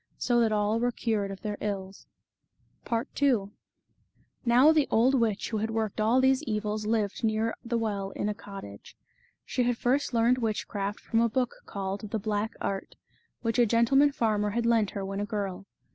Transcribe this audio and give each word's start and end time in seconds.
So 0.17 0.39
that 0.39 0.51
all 0.51 0.79
were 0.79 0.91
cured 0.91 1.29
of 1.29 1.41
their 1.41 1.59
ills. 1.61 2.07
34 2.85 2.89
TJie 2.89 2.89
Fairy 2.89 3.01
of 3.01 3.13
the 3.13 3.19
Dell. 3.19 3.43
II. 3.43 3.51
Now 4.67 4.71
the 4.71 4.87
old 4.89 5.13
witch 5.13 5.51
who 5.51 5.57
had 5.57 5.69
worked 5.69 6.01
all 6.01 6.19
these 6.19 6.41
evils 6.45 6.87
lived 6.87 7.23
near 7.23 7.53
the 7.63 7.77
well 7.77 8.09
in 8.09 8.27
a 8.27 8.33
cottage. 8.33 8.97
She 9.45 9.61
had 9.61 9.77
first 9.77 10.11
learned 10.11 10.39
witchcraft 10.39 10.99
from 11.01 11.21
a 11.21 11.29
book 11.29 11.53
called 11.67 12.09
The 12.09 12.17
Black 12.17 12.53
Art, 12.59 12.95
which 13.43 13.59
a 13.59 13.67
gentleman 13.67 14.11
farmer 14.11 14.49
had 14.49 14.65
lent 14.65 14.89
her 14.89 15.05
when 15.05 15.19
a 15.19 15.25
girl. 15.27 15.67